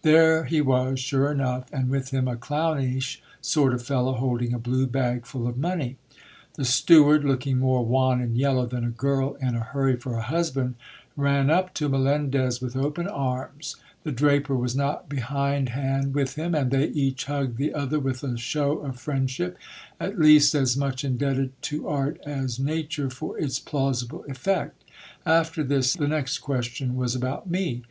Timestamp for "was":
14.56-14.74, 26.96-27.14